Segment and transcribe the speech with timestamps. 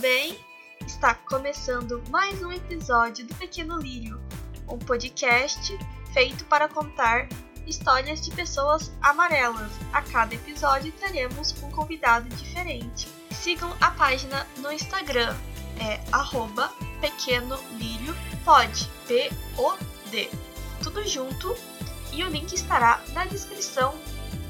[0.00, 0.34] bem?
[0.86, 4.18] Está começando mais um episódio do Pequeno Lírio,
[4.66, 5.78] um podcast
[6.14, 7.28] feito para contar
[7.66, 9.70] histórias de pessoas amarelas.
[9.92, 13.08] A cada episódio teremos um convidado diferente.
[13.30, 15.36] Sigam a página no Instagram,
[15.78, 16.72] é arroba
[17.02, 20.30] pequeno lírio pod, P-O-D.
[20.82, 21.54] Tudo junto
[22.10, 23.94] e o link estará na descrição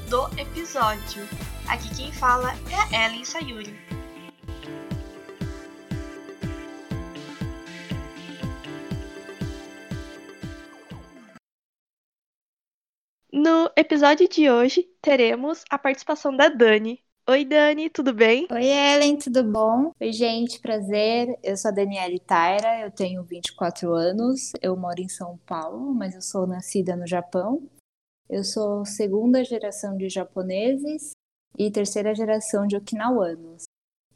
[0.07, 1.27] do episódio.
[1.67, 3.90] Aqui quem fala é a Ellen Sayuri.
[13.33, 17.01] No episódio de hoje, teremos a participação da Dani.
[17.29, 18.45] Oi, Dani, tudo bem?
[18.51, 19.93] Oi, Ellen, tudo bom?
[20.01, 21.39] Oi, gente, prazer.
[21.41, 26.13] Eu sou a Daniela Taira, eu tenho 24 anos, eu moro em São Paulo, mas
[26.13, 27.65] eu sou nascida no Japão.
[28.29, 31.11] Eu sou segunda geração de japoneses
[31.57, 33.63] e terceira geração de okinawanos.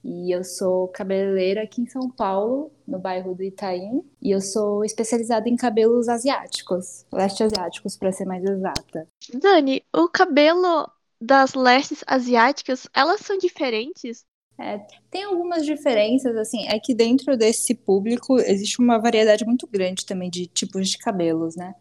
[0.08, 4.86] E eu sou cabeleireira aqui em São Paulo, no bairro do Itaim, e eu sou
[4.86, 9.08] especializada em cabelos asiáticos, leste asiáticos para ser mais exata.
[9.34, 10.88] Dani, o cabelo
[11.20, 14.24] das lestes asiáticas, elas são diferentes?
[14.60, 14.78] É,
[15.10, 20.30] tem algumas diferenças, assim, é que dentro desse público existe uma variedade muito grande também
[20.30, 21.74] de tipos de cabelos, né?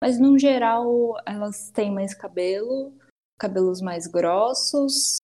[0.00, 2.92] Mas no geral, elas têm mais cabelo,
[3.36, 5.16] cabelos mais grossos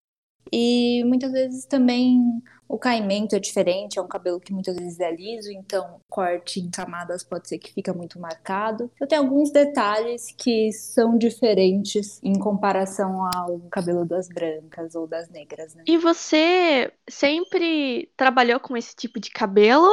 [0.52, 5.14] e muitas vezes também o caimento é diferente, é um cabelo que muitas vezes é
[5.14, 8.90] liso, então corte em camadas pode ser que fica muito marcado.
[9.00, 15.28] Eu tenho alguns detalhes que são diferentes em comparação ao cabelo das brancas ou das
[15.28, 15.84] negras, né?
[15.86, 19.88] E você sempre trabalhou com esse tipo de cabelo?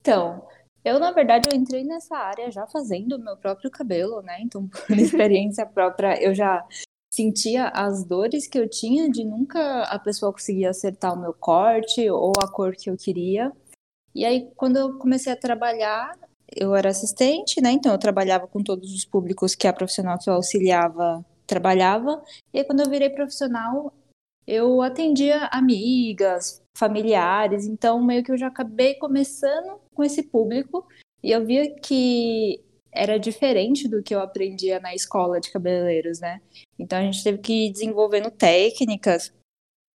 [0.00, 0.46] Então,
[0.84, 4.38] eu, na verdade, eu entrei nessa área já fazendo o meu próprio cabelo, né?
[4.40, 6.64] Então, por experiência própria, eu já
[7.16, 12.08] sentia as dores que eu tinha de nunca a pessoa conseguir acertar o meu corte
[12.10, 13.50] ou a cor que eu queria.
[14.14, 16.12] E aí, quando eu comecei a trabalhar,
[16.54, 17.72] eu era assistente, né?
[17.72, 22.22] Então, eu trabalhava com todos os públicos que a profissional que eu auxiliava trabalhava.
[22.52, 23.92] E aí, quando eu virei profissional,
[24.46, 30.86] eu atendia amigas, familiares, então meio que eu já acabei começando com esse público
[31.22, 32.62] e eu via que
[32.92, 36.40] era diferente do que eu aprendia na escola de cabeleireiros, né?
[36.78, 39.32] Então a gente teve que ir desenvolvendo técnicas.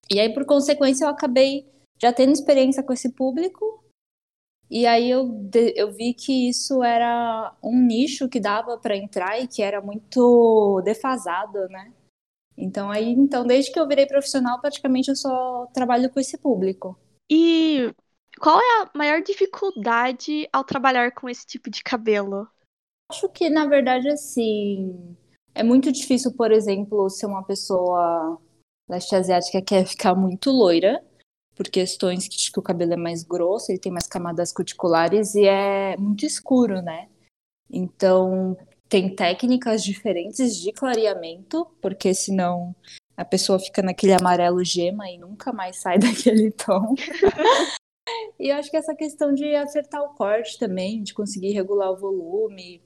[0.09, 1.65] E aí, por consequência, eu acabei
[2.01, 3.83] já tendo experiência com esse público.
[4.69, 5.29] E aí eu,
[5.75, 10.81] eu vi que isso era um nicho que dava para entrar e que era muito
[10.83, 11.93] defasado, né?
[12.57, 16.97] Então aí, então desde que eu virei profissional, praticamente eu só trabalho com esse público.
[17.29, 17.93] E
[18.39, 22.47] qual é a maior dificuldade ao trabalhar com esse tipo de cabelo?
[23.11, 25.17] Acho que na verdade assim,
[25.53, 28.39] é muito difícil, por exemplo, ser uma pessoa
[28.89, 31.03] leste asiática que quer ficar muito loira,
[31.56, 35.45] por questões que, que o cabelo é mais grosso, ele tem mais camadas cuticulares e
[35.45, 37.07] é muito escuro, né?
[37.69, 38.57] Então,
[38.90, 42.75] tem técnicas diferentes de clareamento, porque senão
[43.16, 46.95] a pessoa fica naquele amarelo gema e nunca mais sai daquele tom.
[48.40, 51.97] e eu acho que essa questão de acertar o corte também, de conseguir regular o
[51.97, 52.81] volume.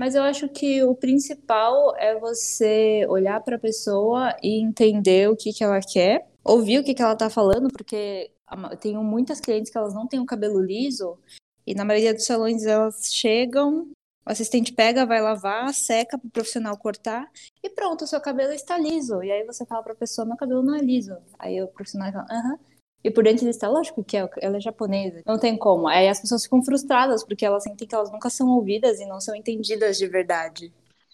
[0.00, 5.36] Mas eu acho que o principal é você olhar para a pessoa e entender o
[5.36, 8.30] que, que ela quer, ouvir o que, que ela está falando, porque
[8.70, 11.18] eu tenho muitas clientes que elas não têm o cabelo liso
[11.66, 13.90] e na maioria dos salões elas chegam
[14.26, 17.30] o assistente pega, vai lavar, seca para o profissional cortar
[17.62, 19.22] e pronto, o seu cabelo está liso.
[19.22, 21.14] E aí você fala para a pessoa, meu cabelo não é liso.
[21.38, 22.58] Aí o profissional fala, aham.
[23.02, 25.22] E por dentro ele está, lógico que é, ela é japonesa.
[25.26, 25.88] Não tem como.
[25.88, 29.20] Aí as pessoas ficam frustradas porque elas sentem que elas nunca são ouvidas e não
[29.20, 30.72] são entendidas de verdade.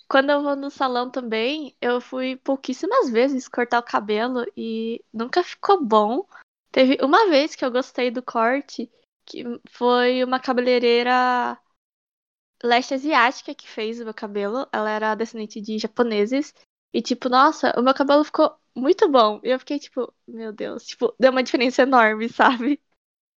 [0.09, 5.43] Quando eu vou no salão também, eu fui pouquíssimas vezes cortar o cabelo e nunca
[5.43, 6.27] ficou bom.
[6.71, 8.91] Teve uma vez que eu gostei do corte,
[9.25, 11.59] que foi uma cabeleireira
[12.63, 14.69] leste asiática que fez o meu cabelo.
[14.73, 16.55] Ela era descendente de japoneses.
[16.93, 19.41] E, tipo, nossa, o meu cabelo ficou muito bom.
[19.43, 22.81] E eu fiquei, tipo, meu Deus, tipo, deu uma diferença enorme, sabe?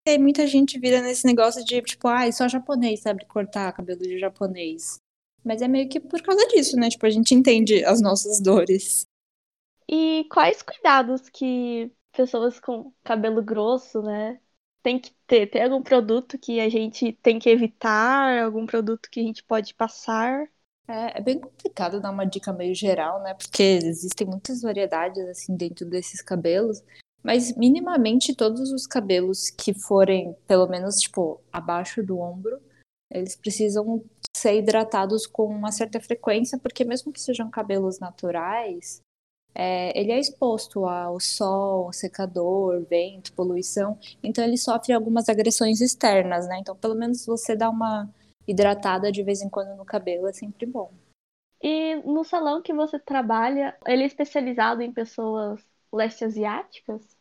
[0.06, 4.00] E muita gente vira nesse negócio de, tipo, ai, ah, só japonês sabe cortar cabelo
[4.00, 4.98] de japonês.
[5.44, 6.88] Mas é meio que por causa disso, né?
[6.88, 9.06] Tipo, a gente entende as nossas dores.
[9.88, 14.40] E quais cuidados que pessoas com cabelo grosso, né,
[14.82, 15.46] tem que ter?
[15.46, 18.42] Tem algum produto que a gente tem que evitar?
[18.44, 20.46] Algum produto que a gente pode passar?
[20.88, 23.34] É, é, bem complicado dar uma dica meio geral, né?
[23.34, 26.82] Porque existem muitas variedades assim dentro desses cabelos.
[27.22, 32.58] Mas minimamente todos os cabelos que forem, pelo menos, tipo, abaixo do ombro,
[33.10, 34.02] eles precisam
[34.34, 39.02] ser hidratados com uma certa frequência, porque mesmo que sejam cabelos naturais,
[39.54, 46.46] é, ele é exposto ao sol, secador, vento, poluição, então ele sofre algumas agressões externas,
[46.46, 46.58] né?
[46.60, 48.08] Então, pelo menos você dá uma
[48.48, 50.92] hidratada de vez em quando no cabelo é sempre bom.
[51.62, 55.60] E no salão que você trabalha, ele é especializado em pessoas
[55.92, 57.16] leste asiáticas?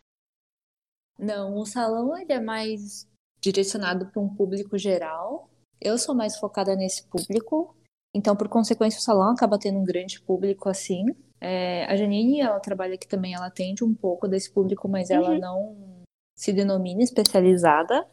[1.18, 3.10] Não, o salão ele é mais
[3.42, 5.50] direcionado para um público geral.
[5.82, 7.76] Eu sou mais focada nesse público,
[8.14, 11.06] então por consequência o salão acaba tendo um grande público assim.
[11.42, 15.32] É, a Janine, ela trabalha aqui também, ela atende um pouco desse público, mas ela
[15.32, 15.40] uhum.
[15.40, 16.04] não
[16.36, 18.08] se denomina especializada,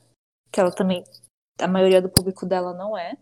[0.50, 1.04] que ela também,
[1.58, 3.16] a maioria do público dela não é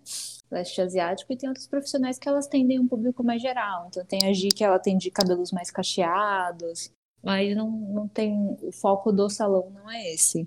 [0.53, 3.87] leste asiático, e tem outros profissionais que elas tendem um público mais geral.
[3.89, 6.93] Então tem a Gi que ela atende cabelos mais cacheados,
[7.23, 10.47] mas não, não tem, o foco do salão não é esse.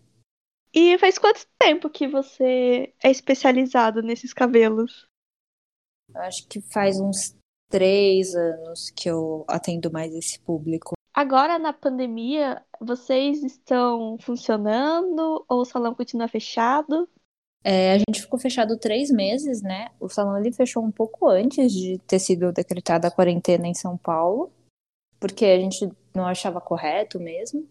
[0.73, 5.07] E faz quanto tempo que você é especializado nesses cabelos?
[6.13, 7.35] Eu acho que faz uns
[7.69, 10.93] três anos que eu atendo mais esse público.
[11.13, 17.09] Agora, na pandemia, vocês estão funcionando ou o salão continua fechado?
[17.67, 19.89] É, a gente ficou fechado três meses, né?
[19.99, 23.97] O salão ele fechou um pouco antes de ter sido decretada a quarentena em São
[23.97, 24.51] Paulo,
[25.19, 27.67] porque a gente não achava correto mesmo.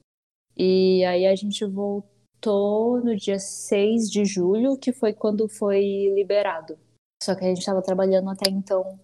[0.56, 6.76] E aí a gente voltou no dia 6 de julho, que foi quando foi liberado.
[7.22, 8.98] Só que a gente estava trabalhando até então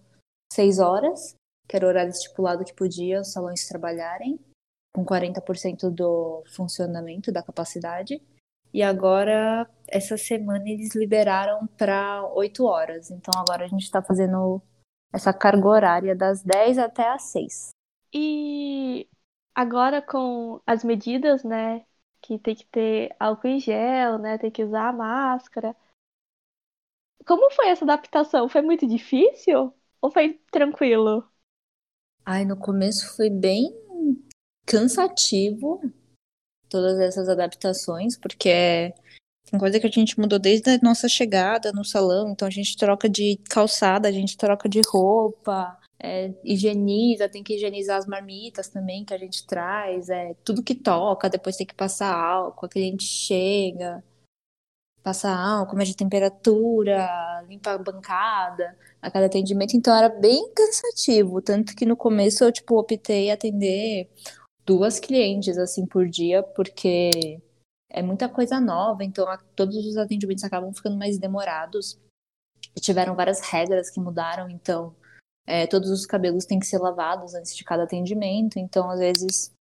[0.51, 1.35] seis horas,
[1.69, 4.37] que era o horário estipulado que podia os salões trabalharem,
[4.93, 8.21] com 40% do funcionamento da capacidade.
[8.73, 13.11] E agora, essa semana, eles liberaram para 8 horas.
[13.11, 14.61] Então agora a gente está fazendo
[15.13, 17.69] essa carga horária das 10 até as 6.
[18.13, 19.09] E
[19.53, 21.85] agora com as medidas, né?
[22.21, 24.37] Que tem que ter álcool em gel, né?
[24.37, 25.75] Tem que usar a máscara.
[27.25, 28.47] Como foi essa adaptação?
[28.47, 29.73] Foi muito difícil?
[30.01, 31.27] Ou foi tranquilo?
[32.25, 33.71] Ai, no começo foi bem
[34.65, 35.81] cansativo
[36.71, 38.93] todas essas adaptações, porque é
[39.51, 42.29] uma coisa que a gente mudou desde a nossa chegada no salão.
[42.29, 47.55] Então a gente troca de calçada, a gente troca de roupa, é, higieniza, tem que
[47.55, 51.75] higienizar as marmitas também que a gente traz, é tudo que toca, depois tem que
[51.75, 54.03] passar álcool, a cliente chega,
[55.03, 61.75] passa álcool, mede temperatura, limpa a bancada a cada atendimento, então era bem cansativo, tanto
[61.75, 64.09] que no começo eu, tipo, optei atender
[64.71, 67.41] duas clientes, assim, por dia, porque
[67.89, 71.99] é muita coisa nova, então a, todos os atendimentos acabam ficando mais demorados.
[72.79, 74.95] Tiveram várias regras que mudaram, então
[75.45, 79.53] é, todos os cabelos têm que ser lavados antes de cada atendimento, então às vezes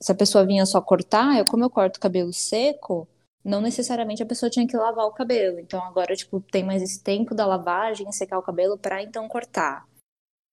[0.00, 3.08] se a pessoa vinha só cortar, eu como eu corto cabelo seco,
[3.44, 5.58] não necessariamente a pessoa tinha que lavar o cabelo.
[5.58, 9.84] Então agora, tipo, tem mais esse tempo da lavagem, secar o cabelo para então cortar.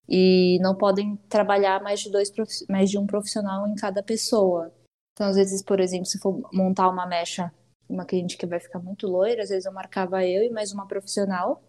[0.08, 2.30] E não podem trabalhar mais de dois
[2.68, 4.72] mais de um profissional em cada pessoa.
[5.12, 7.52] Então, às vezes, por exemplo, se for montar uma mecha,
[7.88, 10.86] uma cliente que vai ficar muito loira, às vezes eu marcava eu e mais uma
[10.86, 11.62] profissional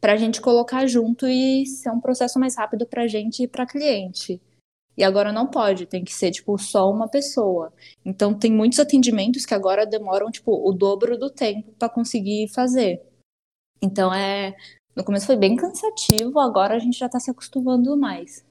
[0.00, 3.48] para a gente colocar junto e ser um processo mais rápido para a gente e
[3.48, 4.40] para cliente.
[4.96, 7.72] E agora não pode, tem que ser, tipo, só uma pessoa.
[8.04, 13.02] Então, tem muitos atendimentos que agora demoram, tipo, o dobro do tempo para conseguir fazer.
[13.82, 14.54] Então, é.
[14.96, 18.42] No começo foi bem cansativo, agora a gente já tá se acostumando mais.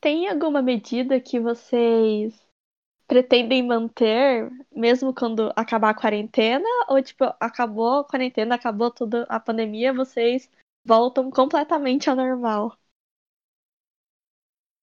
[0.00, 2.34] Tem alguma medida que vocês
[3.06, 6.66] pretendem manter, mesmo quando acabar a quarentena?
[6.88, 10.50] Ou, tipo, acabou a quarentena, acabou toda a pandemia, vocês
[10.84, 12.76] voltam completamente ao normal?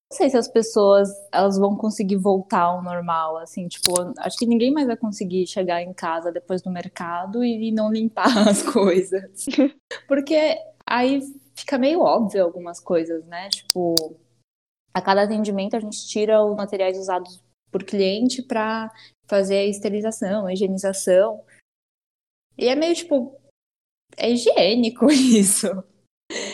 [0.10, 4.46] Não sei se as pessoas elas vão conseguir voltar ao normal, assim, tipo, acho que
[4.46, 9.46] ninguém mais vai conseguir chegar em casa depois do mercado e não limpar as coisas.
[10.08, 10.56] Porque
[10.86, 11.22] aí
[11.56, 13.50] fica meio óbvio algumas coisas, né?
[13.50, 13.96] Tipo,
[14.94, 18.92] a cada atendimento a gente tira os materiais usados por cliente para
[19.28, 21.44] fazer a esterilização, a higienização.
[22.58, 23.40] E é meio tipo
[24.16, 25.68] é higiênico isso.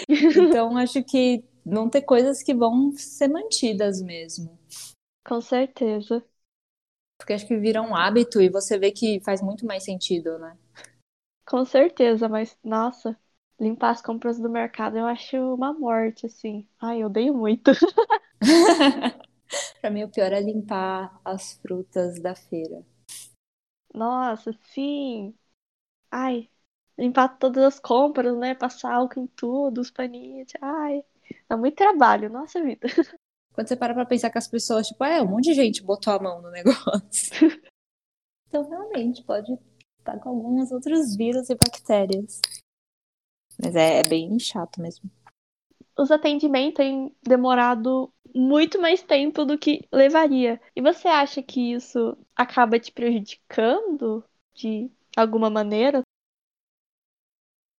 [0.09, 4.57] Então acho que vão ter coisas que vão ser mantidas mesmo.
[5.25, 6.23] Com certeza.
[7.17, 10.57] Porque acho que vira um hábito e você vê que faz muito mais sentido, né?
[11.45, 13.17] Com certeza, mas nossa,
[13.59, 16.67] limpar as compras do mercado eu acho uma morte, assim.
[16.79, 17.71] Ai, eu odeio muito.
[19.81, 22.85] pra mim, o pior é limpar as frutas da feira.
[23.93, 25.33] Nossa, sim.
[26.11, 26.49] Ai,
[26.97, 28.55] limpar todas as compras, né?
[28.55, 30.51] Passar álcool em tudo, os paninhos.
[30.61, 31.03] Ai.
[31.47, 32.87] Dá muito trabalho, nossa vida.
[33.53, 36.13] Quando você para pra pensar que as pessoas, tipo, é, um monte de gente botou
[36.13, 37.59] a mão no negócio.
[38.47, 39.51] então, realmente, pode
[39.97, 42.39] estar com alguns outros vírus e bactérias.
[43.61, 45.09] Mas é, é bem chato mesmo.
[45.97, 50.61] Os atendimentos têm demorado muito mais tempo do que levaria.
[50.73, 54.23] E você acha que isso acaba te prejudicando
[54.53, 56.01] de alguma maneira?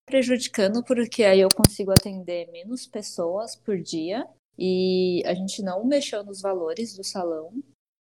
[0.05, 4.27] Prejudicando porque aí eu consigo atender menos pessoas por dia
[4.59, 7.53] e a gente não mexeu nos valores do salão.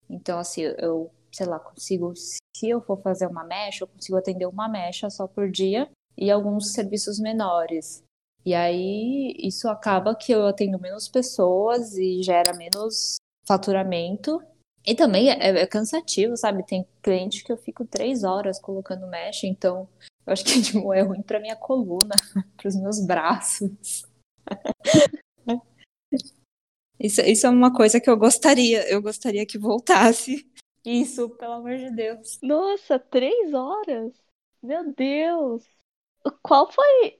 [0.09, 4.48] Então, assim, eu, sei lá, consigo, se eu for fazer uma mecha, eu consigo atender
[4.48, 8.03] uma mecha só por dia e alguns serviços menores.
[8.45, 14.41] E aí isso acaba que eu atendo menos pessoas e gera menos faturamento.
[14.85, 16.65] E também é, é cansativo, sabe?
[16.65, 19.87] Tem cliente que eu fico três horas colocando mesh, então
[20.25, 22.15] eu acho que tipo, é ruim para minha coluna,
[22.57, 24.03] para os meus braços.
[26.99, 30.45] Isso, isso é uma coisa que eu gostaria, eu gostaria que voltasse.
[30.85, 32.37] Isso, pelo amor de Deus.
[32.43, 34.11] Nossa, três horas?
[34.61, 35.63] Meu Deus!
[36.41, 37.19] Qual foi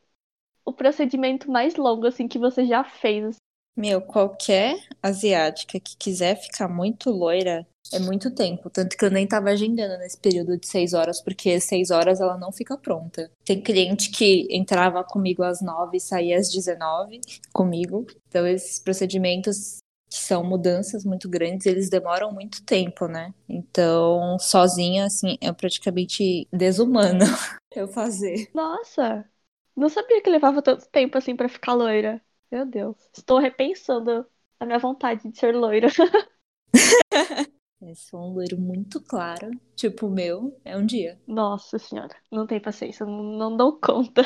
[0.66, 3.36] o procedimento mais longo, assim, que você já fez?
[3.76, 8.70] Meu, qualquer asiática que quiser ficar muito loira é muito tempo.
[8.70, 12.38] Tanto que eu nem tava agendando nesse período de seis horas, porque seis horas ela
[12.38, 13.32] não fica pronta.
[13.46, 17.22] Tem cliente que entrava comigo às nove e saía às dezenove
[17.54, 18.06] comigo.
[18.28, 19.78] Então, esses procedimentos
[20.10, 23.34] que são mudanças muito grandes, eles demoram muito tempo, né?
[23.48, 27.26] Então, sozinha, assim, é praticamente desumano
[27.72, 28.50] eu fazer.
[28.54, 29.30] Nossa!
[29.76, 32.22] Não sabia que levava tanto tempo assim para ficar loira.
[32.52, 32.98] Meu Deus.
[33.16, 34.26] Estou repensando
[34.60, 35.88] a minha vontade de ser loira.
[37.82, 39.52] é, sou um loiro muito claro.
[39.76, 41.20] Tipo o meu, é um dia.
[41.28, 44.24] Nossa senhora, não tem paciência, não, não dou conta.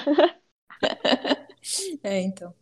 [2.02, 2.54] é, então.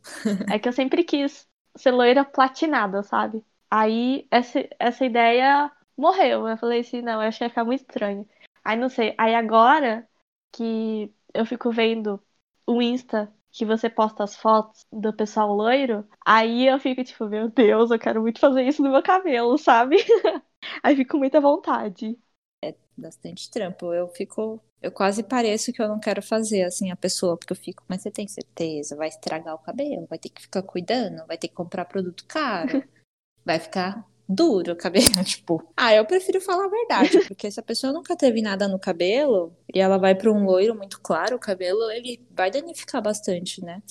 [0.52, 1.48] é que eu sempre quis
[1.78, 3.44] ser loira platinada, sabe?
[3.70, 6.48] Aí essa, essa ideia morreu.
[6.48, 8.28] Eu falei assim, não, eu acho que ia ficar muito estranho.
[8.64, 9.16] Aí não sei.
[9.18, 10.08] Aí agora
[10.52, 12.22] que eu fico vendo
[12.68, 17.50] o Insta que você posta as fotos do pessoal loiro, aí eu fico tipo, meu
[17.50, 19.98] Deus, eu quero muito fazer isso no meu cabelo, sabe?
[20.84, 22.18] aí fico com muita vontade.
[22.64, 23.94] É bastante trampo.
[23.94, 24.62] Eu fico.
[24.82, 28.02] Eu quase pareço que eu não quero fazer assim a pessoa, porque eu fico, mas
[28.02, 28.96] você tem certeza?
[28.96, 32.84] Vai estragar o cabelo, vai ter que ficar cuidando, vai ter que comprar produto caro,
[33.46, 35.64] vai ficar duro o cabelo, tipo.
[35.76, 39.56] Ah, eu prefiro falar a verdade, porque se a pessoa nunca teve nada no cabelo
[39.74, 43.82] e ela vai para um loiro muito claro, o cabelo ele vai danificar bastante, né?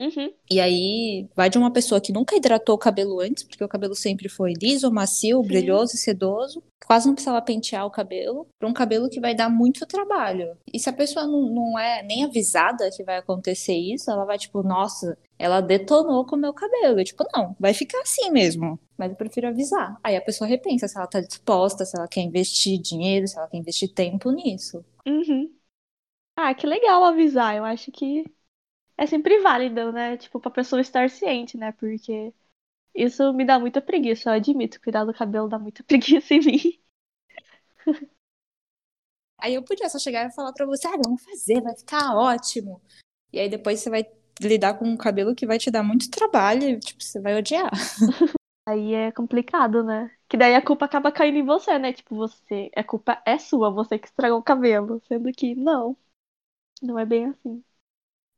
[0.00, 0.32] Uhum.
[0.50, 3.94] E aí vai de uma pessoa que nunca hidratou o cabelo antes, porque o cabelo
[3.94, 8.72] sempre foi liso, macio, brilhoso e sedoso, quase não precisava pentear o cabelo, para um
[8.72, 10.56] cabelo que vai dar muito trabalho.
[10.72, 14.38] E se a pessoa não, não é nem avisada que vai acontecer isso, ela vai
[14.38, 17.00] tipo, nossa, ela detonou com o meu cabelo.
[17.00, 18.78] E, tipo, não, vai ficar assim mesmo.
[18.96, 19.98] Mas eu prefiro avisar.
[20.02, 23.48] Aí a pessoa repensa se ela tá disposta, se ela quer investir dinheiro, se ela
[23.48, 24.84] quer investir tempo nisso.
[25.06, 25.52] Uhum.
[26.36, 27.56] Ah, que legal avisar.
[27.56, 28.24] Eu acho que
[28.98, 30.16] é sempre válido, né?
[30.18, 31.72] Tipo, pra pessoa estar ciente, né?
[31.72, 32.34] Porque
[32.94, 34.80] isso me dá muita preguiça, eu admito.
[34.82, 36.80] Cuidar do cabelo dá muita preguiça em mim.
[39.38, 42.80] Aí eu podia só chegar e falar pra você, ah, vamos fazer, vai ficar ótimo.
[43.32, 44.06] E aí depois você vai
[44.40, 47.70] lidar com um cabelo que vai te dar muito trabalho e, tipo, você vai odiar.
[48.66, 50.10] Aí é complicado, né?
[50.28, 51.92] Que daí a culpa acaba caindo em você, né?
[51.92, 52.70] Tipo, você.
[52.76, 55.00] A culpa é sua, você que estragou o cabelo.
[55.08, 55.96] Sendo que não.
[56.82, 57.64] Não é bem assim.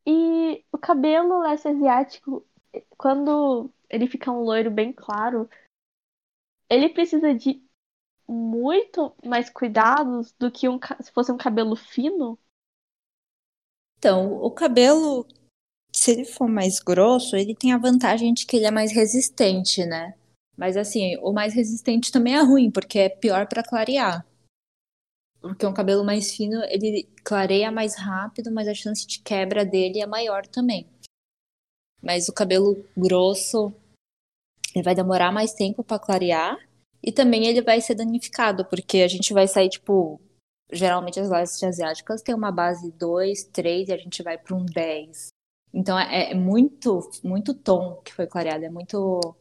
[0.07, 2.47] E o cabelo leste asiático,
[2.97, 5.49] quando ele fica um loiro bem claro,
[6.69, 7.63] ele precisa de
[8.29, 12.39] muito mais cuidados do que um, se fosse um cabelo fino?
[13.99, 15.27] Então, o cabelo,
[15.95, 19.85] se ele for mais grosso, ele tem a vantagem de que ele é mais resistente,
[19.85, 20.15] né?
[20.57, 24.25] Mas assim, o mais resistente também é ruim, porque é pior para clarear.
[25.41, 30.01] Porque um cabelo mais fino, ele clareia mais rápido, mas a chance de quebra dele
[30.01, 30.87] é maior também.
[32.03, 33.73] Mas o cabelo grosso,
[34.75, 36.59] ele vai demorar mais tempo para clarear
[37.03, 40.21] e também ele vai ser danificado, porque a gente vai sair tipo,
[40.71, 44.65] geralmente as lajes asiáticas têm uma base 2, 3 e a gente vai para um
[44.65, 45.29] 10.
[45.73, 49.35] Então é, é muito muito tom que foi clareado, é muito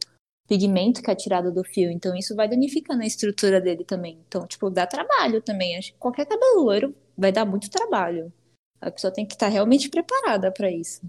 [0.50, 1.92] pigmento que é tirado do fio.
[1.92, 4.18] Então isso vai danificando a estrutura dele também.
[4.26, 5.76] Então, tipo, dá trabalho também.
[5.76, 8.32] Acho que qualquer cabelo loiro vai dar muito trabalho.
[8.80, 11.02] A pessoa tem que estar realmente preparada para isso.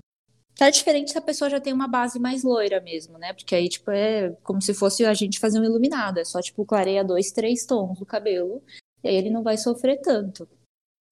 [0.55, 3.33] Tá diferente se a pessoa já tem uma base mais loira mesmo, né?
[3.33, 6.19] Porque aí, tipo, é como se fosse a gente fazer um iluminado.
[6.19, 8.61] É só, tipo, clareia dois, três tons do cabelo.
[9.03, 10.47] E aí ele não vai sofrer tanto.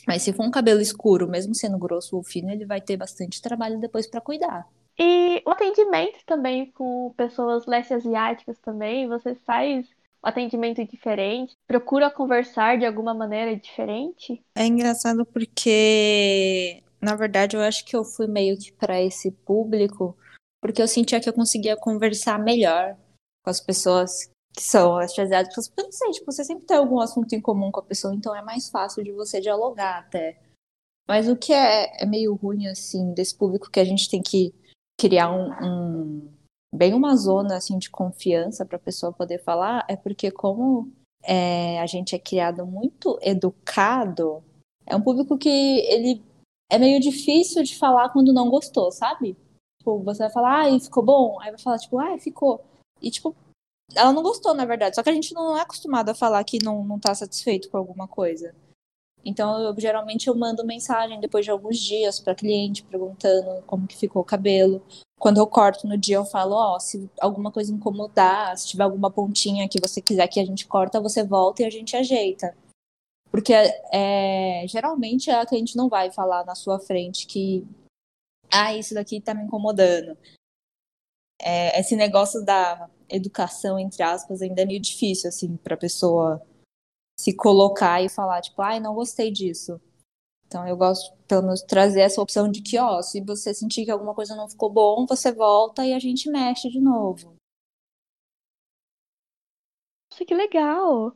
[0.06, 3.42] Mas se for um cabelo escuro, mesmo sendo grosso ou fino, ele vai ter bastante
[3.42, 4.68] trabalho depois para cuidar.
[5.00, 9.88] E o atendimento também com pessoas leste asiáticas também, você faz
[10.22, 11.54] o atendimento diferente?
[11.66, 14.44] Procura conversar de alguma maneira diferente?
[14.56, 20.18] É engraçado porque, na verdade, eu acho que eu fui meio que para esse público
[20.62, 22.98] porque eu sentia que eu conseguia conversar melhor
[23.44, 26.78] com as pessoas que são leste asiáticas, porque eu não sei, tipo, você sempre tem
[26.78, 30.40] algum assunto em comum com a pessoa, então é mais fácil de você dialogar até.
[31.08, 34.54] Mas o que é, é meio ruim, assim, desse público que a gente tem que
[35.00, 36.32] criar um, um
[36.76, 40.92] bem uma zona, assim, de confiança para a pessoa poder falar, é porque como
[41.24, 44.44] é, a gente é criado muito educado,
[44.86, 46.22] é um público que ele
[46.70, 49.38] é meio difícil de falar quando não gostou, sabe?
[49.80, 51.40] Tipo, você vai falar, ai, ficou bom?
[51.40, 52.64] Aí vai falar, tipo, ai, ficou.
[53.02, 53.36] E, tipo,
[53.96, 54.96] ela não gostou, na verdade.
[54.96, 57.78] Só que a gente não é acostumado a falar que não, não tá satisfeito com
[57.78, 58.54] alguma coisa.
[59.24, 63.98] Então, eu, geralmente eu mando mensagem depois de alguns dias para cliente perguntando como que
[63.98, 64.82] ficou o cabelo.
[65.20, 68.84] Quando eu corto no dia, eu falo, ó, oh, se alguma coisa incomodar, se tiver
[68.84, 72.56] alguma pontinha que você quiser que a gente corta, você volta e a gente ajeita.
[73.30, 73.54] Porque
[73.92, 77.68] é, geralmente a cliente não vai falar na sua frente que
[78.52, 80.18] ah, isso daqui tá me incomodando.
[81.42, 86.42] É, esse negócio da educação, entre aspas, ainda é meio difícil, assim, pra pessoa
[87.20, 89.80] se colocar e falar, tipo, ai, não gostei disso.
[90.48, 93.92] Então eu gosto, pelo menos, trazer essa opção de que, ó, se você sentir que
[93.92, 97.36] alguma coisa não ficou bom, você volta e a gente mexe de novo.
[100.12, 101.16] Nossa, que legal!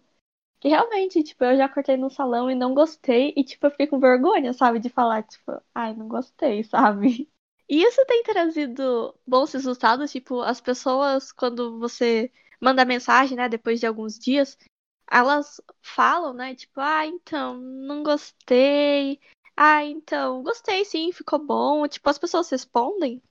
[0.64, 3.34] E realmente, tipo, eu já cortei no salão e não gostei.
[3.38, 4.80] E, tipo, eu fiquei com vergonha, sabe?
[4.80, 7.30] De falar, tipo, ai, não gostei, sabe?
[7.70, 12.32] E isso tem trazido bons resultados, tipo, as pessoas, quando você
[12.62, 14.58] manda mensagem, né, depois de alguns dias,
[15.14, 19.20] elas falam, né, tipo, ah, então, não gostei.
[19.56, 21.88] Ah, então, gostei sim, ficou bom.
[21.88, 23.22] Tipo, as pessoas respondem.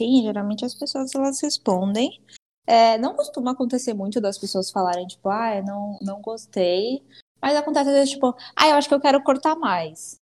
[0.00, 2.22] Sim, geralmente as pessoas elas respondem.
[2.66, 7.04] É, não costuma acontecer muito das pessoas falarem, tipo, ah, não, não gostei.
[7.42, 10.19] Mas acontece às vezes, tipo, ah, eu acho que eu quero cortar mais.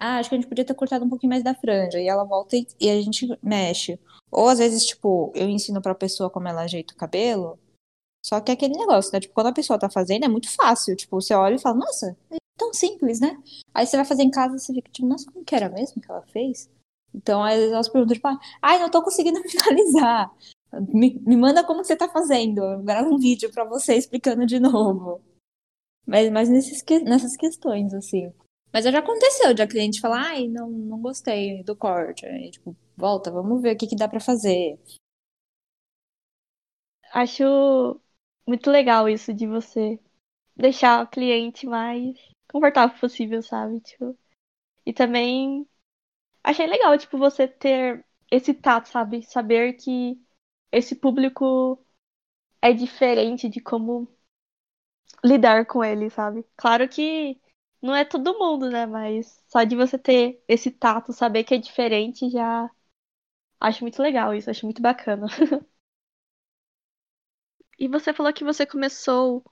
[0.00, 2.00] Ah, acho que a gente podia ter cortado um pouquinho mais da franja.
[2.00, 4.00] E ela volta e, e a gente mexe.
[4.32, 7.58] Ou às vezes, tipo, eu ensino pra pessoa como ela ajeita o cabelo.
[8.24, 9.20] Só que é aquele negócio, né?
[9.20, 10.96] Tipo, quando a pessoa tá fazendo, é muito fácil.
[10.96, 13.36] Tipo, você olha e fala, nossa, é tão simples, né?
[13.74, 16.00] Aí você vai fazer em casa e você fica, tipo, nossa, como que era mesmo
[16.00, 16.70] que ela fez?
[17.14, 18.28] Então, às vezes elas perguntam, tipo,
[18.62, 20.32] ai, não tô conseguindo finalizar.
[20.88, 22.62] Me, me manda como você tá fazendo.
[22.62, 25.20] Eu gravo um vídeo para você explicando de novo.
[26.06, 28.32] Mas, mas nesses, nessas questões, assim.
[28.72, 32.24] Mas já aconteceu de a cliente falar, ai, não, não gostei do corte.
[32.26, 34.78] Aí, tipo, volta, vamos ver o que, que dá para fazer.
[37.12, 38.00] Acho
[38.46, 39.98] muito legal isso de você
[40.56, 42.16] deixar o cliente mais
[42.52, 43.80] confortável possível, sabe?
[43.80, 44.18] Tipo,
[44.86, 45.68] e também
[46.44, 49.22] achei legal, tipo, você ter esse tato, sabe?
[49.24, 50.20] Saber que
[50.72, 51.84] esse público
[52.62, 54.08] é diferente de como
[55.24, 56.44] lidar com ele, sabe?
[56.56, 57.40] Claro que
[57.82, 58.86] não é todo mundo, né?
[58.86, 62.70] Mas só de você ter esse tato, saber que é diferente, já
[63.60, 65.26] acho muito legal isso, acho muito bacana.
[67.78, 69.42] e você falou que você começou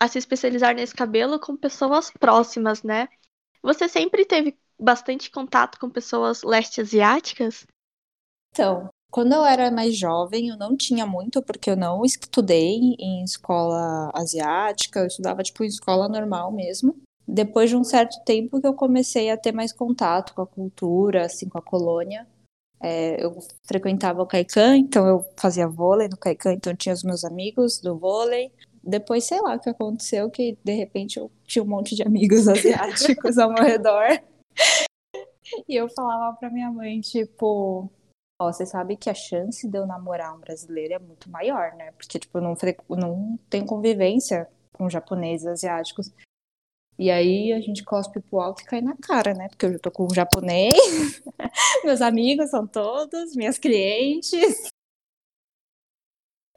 [0.00, 3.08] a se especializar nesse cabelo com pessoas próximas, né?
[3.62, 7.66] Você sempre teve bastante contato com pessoas leste asiáticas?
[8.50, 13.22] Então, quando eu era mais jovem, eu não tinha muito, porque eu não estudei em
[13.22, 16.96] escola asiática, eu estudava, tipo, em escola normal mesmo.
[17.26, 21.26] Depois de um certo tempo que eu comecei a ter mais contato com a cultura,
[21.26, 22.26] assim, com a colônia.
[22.80, 27.24] É, eu frequentava o Kaikan, então eu fazia vôlei no Kaikan, então tinha os meus
[27.24, 28.50] amigos do vôlei.
[28.82, 32.46] Depois, sei lá o que aconteceu, que de repente eu tinha um monte de amigos
[32.48, 34.20] asiáticos ao meu redor.
[35.68, 37.90] E eu falava pra minha mãe, tipo,
[38.42, 41.92] Ó, você sabe que a chance de eu namorar um brasileiro é muito maior, né?
[41.92, 42.56] Porque, tipo, eu não,
[42.90, 46.10] não tenho convivência com japoneses asiáticos.
[46.98, 49.48] E aí a gente cospe pro alto e cai na cara, né?
[49.48, 50.74] Porque eu já tô com um japonês,
[51.84, 54.70] meus amigos são todos, minhas clientes.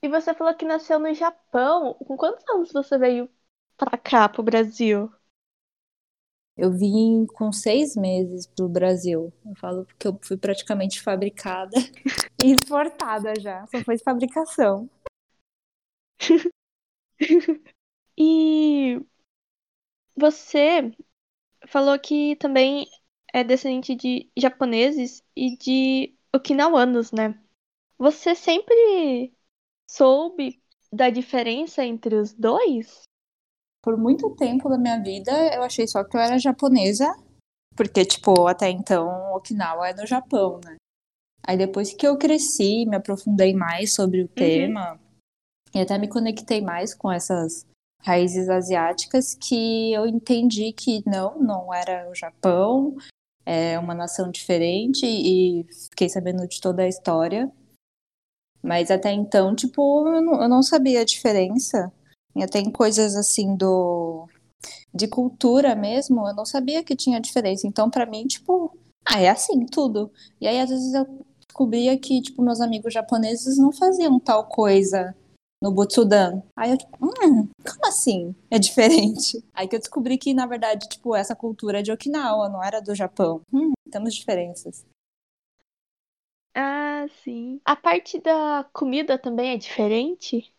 [0.03, 1.95] E você falou que nasceu no Japão.
[1.95, 3.29] Com quantos anos você veio
[3.75, 5.11] pra cá, pro Brasil?
[6.57, 9.33] Eu vim com seis meses pro Brasil.
[9.45, 11.75] Eu falo porque eu fui praticamente fabricada
[12.43, 13.65] e exportada já.
[13.67, 14.89] Só foi fabricação.
[18.17, 19.01] e
[20.15, 20.91] você
[21.67, 22.87] falou que também
[23.33, 27.39] é descendente de japoneses e de okinawanos, né?
[27.97, 29.33] Você sempre
[29.89, 33.05] soube da diferença entre os dois?
[33.85, 37.05] por muito tempo da minha vida, eu achei só que eu era japonesa,
[37.75, 40.75] porque, tipo, até então, Okinawa é no Japão, né?
[41.47, 44.33] Aí depois que eu cresci, me aprofundei mais sobre o uhum.
[44.33, 44.99] tema,
[45.71, 47.63] e até me conectei mais com essas
[48.05, 52.95] raízes asiáticas, que eu entendi que não, não era o Japão,
[53.45, 57.51] é uma nação diferente, e fiquei sabendo de toda a história.
[58.61, 61.91] Mas até então, tipo, eu não, eu não sabia a diferença.
[62.35, 64.27] E até em coisas assim do
[64.93, 67.67] de cultura mesmo, eu não sabia que tinha diferença.
[67.67, 70.11] Então, para mim, tipo, ah, é assim, tudo.
[70.39, 71.05] E aí, às vezes, eu
[71.47, 75.15] descobria que, tipo, meus amigos japoneses não faziam tal coisa
[75.65, 76.43] no Butsudan.
[76.55, 78.35] Aí eu, tipo, hum, como assim?
[78.51, 79.43] É diferente.
[79.51, 82.79] Aí que eu descobri que, na verdade, tipo, essa cultura é de Okinawa, não era
[82.79, 83.41] do Japão.
[83.51, 84.85] Hum, temos diferenças.
[86.53, 87.59] Ah, sim.
[87.65, 90.53] A parte da comida também é diferente?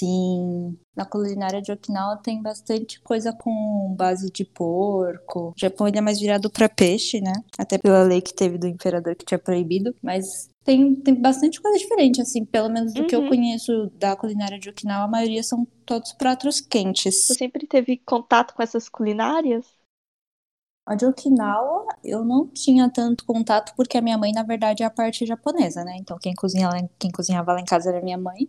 [0.00, 5.50] Sim, na culinária de Okinawa tem bastante coisa com base de porco.
[5.50, 7.34] O Japão ele é mais virado para peixe, né?
[7.58, 11.78] Até pela lei que teve do imperador que tinha proibido, mas tem, tem bastante coisa
[11.78, 13.06] diferente, assim, pelo menos do uhum.
[13.06, 13.28] que eu uhum.
[13.28, 17.26] conheço da culinária de Okinawa, a maioria são todos pratos quentes.
[17.26, 19.66] Você sempre teve contato com essas culinárias?
[20.86, 24.86] A de Okinawa, eu não tinha tanto contato porque a minha mãe, na verdade, é
[24.86, 25.98] a parte japonesa, né?
[25.98, 28.48] Então quem, cozinha quem cozinhava lá em casa era minha mãe.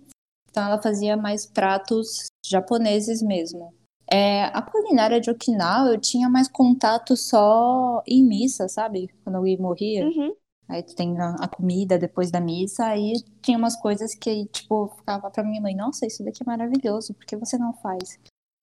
[0.51, 3.73] Então ela fazia mais pratos japoneses mesmo.
[4.11, 9.09] É, a culinária de Okinawa eu tinha mais contato só em missa, sabe?
[9.23, 10.05] Quando alguém morria.
[10.05, 10.35] Uhum.
[10.67, 15.29] Aí tem a, a, comida depois da missa, aí tinha umas coisas que, tipo, ficava
[15.29, 18.17] pra minha mãe, nossa, isso daqui é maravilhoso, por que você não faz?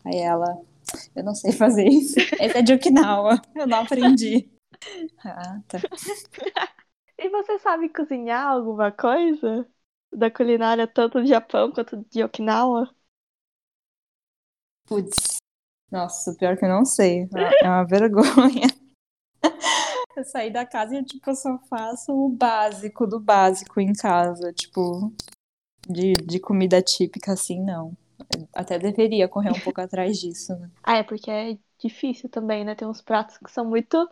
[0.05, 0.59] Aí ela,
[1.14, 2.14] eu não sei fazer isso.
[2.40, 4.51] Esse é de Okinawa, eu não aprendi.
[5.22, 5.79] ah, tá.
[7.18, 9.66] e você sabe cozinhar alguma coisa?
[10.12, 12.88] Da culinária tanto do Japão quanto de Okinawa?
[14.87, 15.37] Putz,
[15.90, 17.29] nossa, pior que eu não sei.
[17.62, 18.66] É uma vergonha.
[20.16, 24.53] Eu saí da casa e tipo, eu só faço o básico do básico em casa.
[24.53, 25.12] Tipo,
[25.88, 27.97] de, de comida típica assim, não.
[28.37, 30.71] Eu até deveria correr um pouco atrás disso, né?
[30.83, 32.75] Ah, é porque é difícil também, né?
[32.75, 34.09] Tem uns pratos que são muito,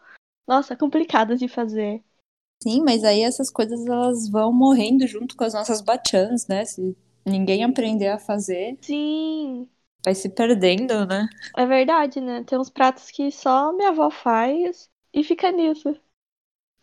[0.47, 2.03] nossa, complicados de fazer.
[2.63, 6.65] Sim, mas aí essas coisas elas vão morrendo junto com as nossas bachans, né?
[6.65, 8.79] Se ninguém aprender a fazer.
[8.81, 9.69] Sim.
[10.05, 11.29] Vai se perdendo, né?
[11.57, 12.45] É verdade, né?
[12.45, 15.97] Tem uns pratos que só minha avó faz e fica nisso.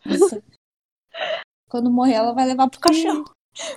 [0.05, 0.41] Isso.
[1.69, 3.23] Quando morrer, ela vai levar pro caixão.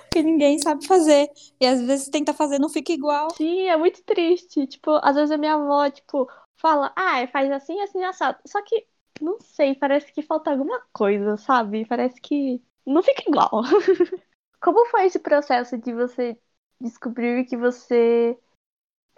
[0.01, 1.29] Porque ninguém sabe fazer.
[1.59, 3.29] E às vezes tenta fazer não fica igual.
[3.31, 4.67] Sim, é muito triste.
[4.67, 8.37] Tipo, às vezes a minha avó, tipo, fala, ah, faz assim, assim, assado.
[8.45, 8.85] Só que
[9.21, 11.85] não sei, parece que falta alguma coisa, sabe?
[11.85, 13.63] Parece que não fica igual.
[14.61, 16.39] Como foi esse processo de você
[16.79, 18.37] descobrir que você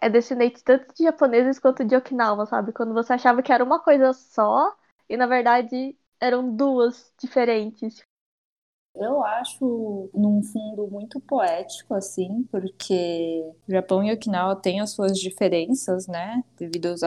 [0.02, 2.74] é descendente tanto de japoneses quanto de Okinawa, sabe?
[2.74, 4.76] Quando você achava que era uma coisa só
[5.10, 8.04] e na verdade eram duas diferentes.
[9.00, 16.06] Eu acho, num fundo, muito poético, assim, porque Japão e Okinawa têm as suas diferenças,
[16.06, 16.44] né?
[16.58, 17.02] Devido aos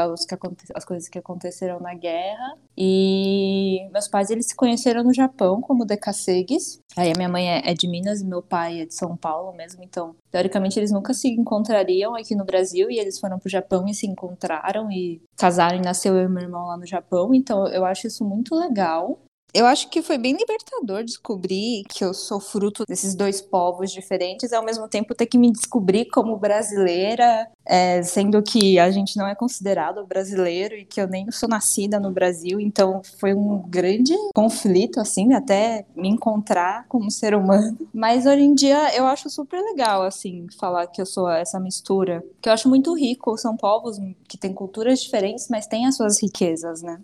[0.74, 2.56] às coisas que aconteceram na guerra.
[2.76, 6.80] E meus pais, eles se conheceram no Japão como decacegues.
[6.96, 9.52] Aí a minha mãe é, é de Minas e meu pai é de São Paulo
[9.52, 13.86] mesmo, então, teoricamente, eles nunca se encontrariam aqui no Brasil e eles foram pro Japão
[13.86, 17.34] e se encontraram e casaram e nasceu eu e meu irmão lá no Japão.
[17.34, 19.18] Então, eu acho isso muito legal
[19.54, 24.52] eu acho que foi bem libertador descobrir que eu sou fruto desses dois povos diferentes,
[24.52, 29.26] ao mesmo tempo ter que me descobrir como brasileira, é, sendo que a gente não
[29.26, 34.14] é considerado brasileiro e que eu nem sou nascida no Brasil, então foi um grande
[34.34, 37.76] conflito, assim, até me encontrar como ser humano.
[37.92, 42.24] Mas hoje em dia eu acho super legal, assim, falar que eu sou essa mistura,
[42.40, 43.36] que eu acho muito rico.
[43.36, 47.00] São povos que têm culturas diferentes, mas têm as suas riquezas, né?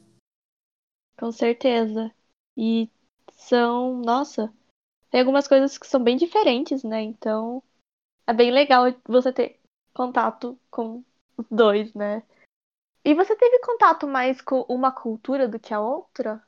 [1.19, 2.13] Com certeza.
[2.61, 2.91] E
[3.35, 4.53] são, nossa,
[5.13, 7.01] tem algumas coisas que são bem diferentes, né?
[7.01, 7.63] Então
[8.27, 9.61] é bem legal você ter
[9.95, 11.05] contato com
[11.37, 12.25] os dois, né?
[13.05, 16.43] E você teve contato mais com uma cultura do que a outra?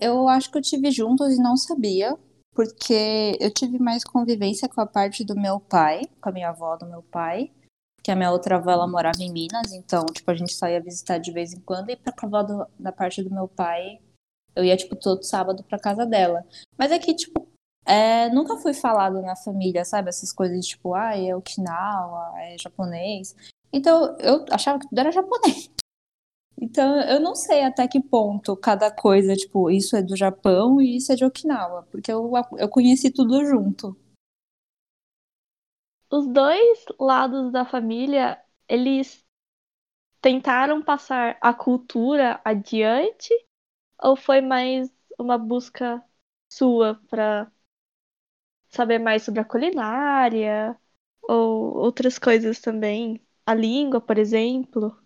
[0.00, 2.18] Eu acho que eu tive juntos e não sabia,
[2.52, 6.76] porque eu tive mais convivência com a parte do meu pai, com a minha avó
[6.76, 7.52] do meu pai,
[8.02, 11.18] que a minha outra avó ela morava em Minas, então tipo a gente saía visitar
[11.18, 14.00] de vez em quando e para a avó do, da parte do meu pai
[14.54, 16.44] eu ia, tipo, todo sábado pra casa dela.
[16.76, 17.48] Mas é tipo,
[17.84, 20.08] é, nunca foi falado na família, sabe?
[20.08, 23.34] Essas coisas, tipo, ah, é Okinawa, é japonês.
[23.72, 25.70] Então, eu achava que tudo era japonês.
[26.62, 30.96] Então, eu não sei até que ponto cada coisa, tipo, isso é do Japão e
[30.96, 33.96] isso é de Okinawa, porque eu, eu conheci tudo junto.
[36.10, 39.24] Os dois lados da família, eles
[40.20, 43.32] tentaram passar a cultura adiante
[44.02, 46.02] ou foi mais uma busca
[46.48, 47.50] sua para
[48.68, 50.78] saber mais sobre a culinária
[51.22, 53.20] ou outras coisas também?
[53.46, 54.96] A língua, por exemplo?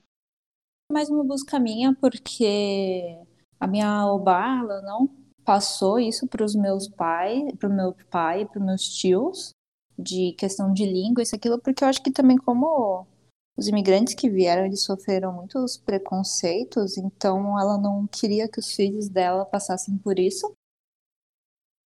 [0.91, 3.19] Mais uma busca minha, porque
[3.59, 5.09] a minha obá, ela não
[5.45, 9.51] passou isso para os meus pais, para o meu pai, para os meus tios,
[9.99, 13.07] de questão de língua, isso aquilo, porque eu acho que também como
[13.57, 19.09] os imigrantes que vieram, eles sofreram muitos preconceitos, então ela não queria que os filhos
[19.09, 20.53] dela passassem por isso.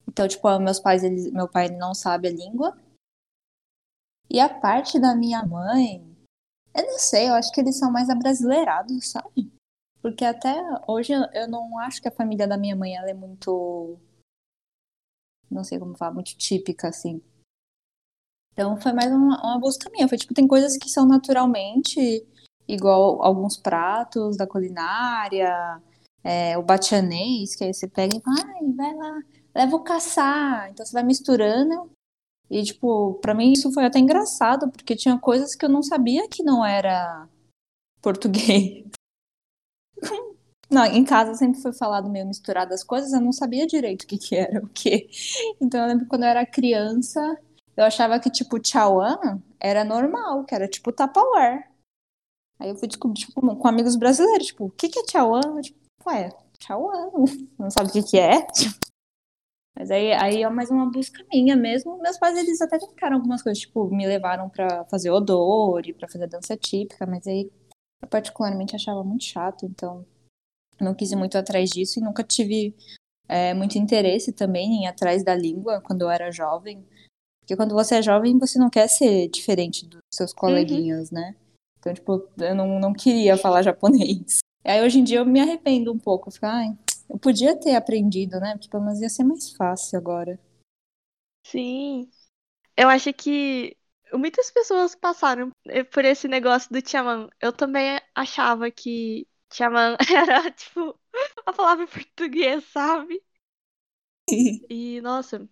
[0.08, 2.76] Então, tipo, meus pais, eles, meu pai não sabe a língua.
[4.30, 6.04] E a parte da minha mãe,
[6.74, 9.52] eu não sei, eu acho que eles são mais abrasileirados, sabe?
[10.00, 10.54] Porque até
[10.86, 13.98] hoje eu não acho que a família da minha mãe ela é muito.
[15.50, 17.22] Não sei como falar, muito típica, assim.
[18.58, 20.08] Então foi mais uma, uma busca minha.
[20.08, 22.26] Foi tipo, tem coisas que são naturalmente
[22.66, 25.80] igual alguns pratos da culinária,
[26.24, 29.22] é, o batianês, que aí você pega e fala, ai, vai lá,
[29.54, 30.70] leva o caçar.
[30.70, 31.88] Então você vai misturando.
[32.50, 36.28] E, tipo, pra mim isso foi até engraçado, porque tinha coisas que eu não sabia
[36.28, 37.28] que não era
[38.02, 38.86] português.
[40.70, 44.06] Não, em casa sempre foi falado meio misturado as coisas, eu não sabia direito o
[44.06, 45.08] que, que era o que.
[45.58, 47.38] Então eu lembro quando eu era criança,
[47.78, 51.70] eu achava que, tipo, tchauan era normal, que era tipo Tupperware.
[52.58, 55.60] Aí eu fui descobrir, tipo, com amigos brasileiros, tipo, o que, que é tchauan?
[55.60, 57.12] Tipo, ué, tchauan,
[57.56, 58.44] não sabe o que, que é?
[59.78, 62.02] Mas aí, aí é mais uma busca minha mesmo.
[62.02, 66.08] Meus pais, eles até tentaram algumas coisas, tipo, me levaram para fazer odor e pra
[66.08, 67.48] fazer dança típica, mas aí
[68.02, 70.04] eu particularmente achava muito chato, então
[70.80, 72.74] não quis ir muito atrás disso e nunca tive
[73.28, 76.84] é, muito interesse também em ir atrás da língua quando eu era jovem.
[77.48, 81.18] Porque quando você é jovem, você não quer ser diferente dos seus coleguinhas, uhum.
[81.18, 81.34] né?
[81.78, 84.40] Então, tipo, eu não, não queria falar japonês.
[84.62, 86.30] E aí, hoje em dia, eu me arrependo um pouco.
[86.30, 86.76] Fico, ai,
[87.08, 88.52] eu podia ter aprendido, né?
[88.52, 90.38] Porque pelo menos ia ser mais fácil agora.
[91.46, 92.10] Sim.
[92.76, 93.74] Eu acho que
[94.12, 95.50] muitas pessoas passaram
[95.90, 97.30] por esse negócio do Tiaman.
[97.40, 101.00] Eu também achava que Xamã era, tipo,
[101.46, 103.22] a palavra em português, sabe?
[104.70, 105.48] E, nossa,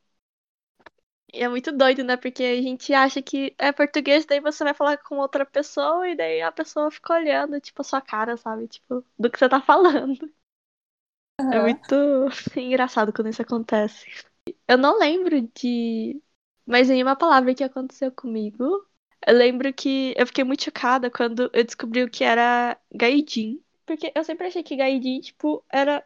[1.33, 2.17] é muito doido, né?
[2.17, 6.17] Porque a gente acha que é português, daí você vai falar com outra pessoa e
[6.17, 8.69] daí a pessoa fica olhando, tipo, a sua cara, sabe?
[8.69, 10.31] Tipo, do que você tá falando.
[11.41, 11.53] Uhum.
[11.53, 11.95] É muito
[12.57, 14.07] engraçado quando isso acontece.
[14.69, 16.21] Eu não lembro de
[16.65, 18.87] mais nenhuma palavra que aconteceu comigo.
[19.27, 23.61] Eu lembro que eu fiquei muito chocada quando eu descobri o que era gaidin.
[23.85, 26.05] Porque eu sempre achei que gaidin, tipo, era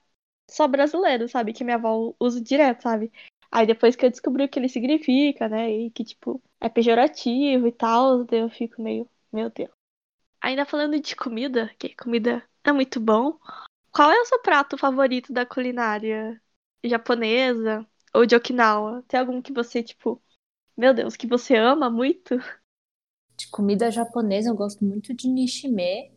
[0.50, 1.52] só brasileiro, sabe?
[1.52, 3.12] Que minha avó usa direto, sabe?
[3.50, 5.70] Aí depois que eu descobri o que ele significa, né?
[5.70, 9.70] E que, tipo, é pejorativo e tal, eu fico meio, meu Deus.
[10.40, 13.38] Ainda falando de comida, que comida é muito bom.
[13.92, 16.40] Qual é o seu prato favorito da culinária
[16.84, 19.04] japonesa ou de Okinawa?
[19.08, 20.22] Tem algum que você, tipo,
[20.76, 22.36] meu Deus, que você ama muito?
[23.36, 26.12] De comida japonesa eu gosto muito de nishime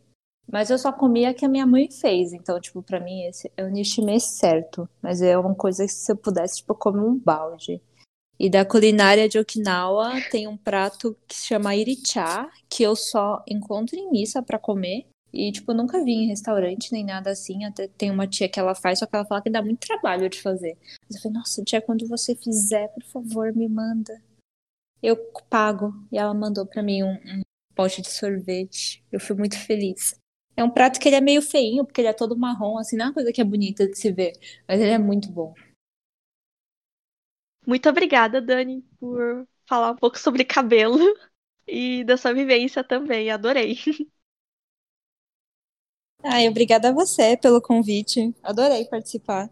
[0.50, 2.32] mas eu só comia que a minha mãe fez.
[2.32, 4.88] Então, tipo, pra mim esse é o nishime certo.
[5.02, 7.80] Mas é uma coisa que se eu pudesse, tipo, comer um balde.
[8.38, 13.42] E da culinária de Okinawa tem um prato que se chama irichá, que eu só
[13.48, 15.06] encontro em missa para comer.
[15.32, 17.64] E, tipo, nunca vi em restaurante nem nada assim.
[17.64, 20.28] Até tem uma tia que ela faz, só que ela fala que dá muito trabalho
[20.28, 20.76] de fazer.
[21.08, 24.20] Mas eu falei, nossa, tia, quando você fizer, por favor, me manda.
[25.02, 25.16] Eu
[25.48, 25.92] pago.
[26.12, 27.42] E ela mandou para mim um, um
[27.74, 29.04] pote de sorvete.
[29.10, 30.14] Eu fui muito feliz.
[30.56, 33.06] É um prato que ele é meio feinho, porque ele é todo marrom, assim, não
[33.06, 34.32] é uma coisa que é bonita de se ver,
[34.68, 35.54] mas ele é muito bom.
[37.66, 40.98] Muito obrigada, Dani, por falar um pouco sobre cabelo
[41.66, 43.30] e da sua vivência também.
[43.30, 43.76] Adorei.
[46.24, 48.34] Ai, obrigada a você pelo convite.
[48.42, 49.48] Adorei participar.